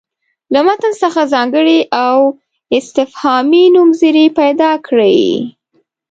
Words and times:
له 0.53 0.59
متن 0.67 0.93
څخه 1.03 1.21
ځانګړي 1.33 1.79
او 2.05 2.17
استفهامي 2.77 3.63
نومځړي 3.75 4.25
پیدا 4.39 4.71
کړي. 4.87 5.19